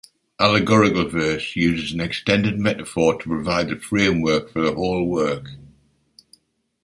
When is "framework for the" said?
3.75-4.73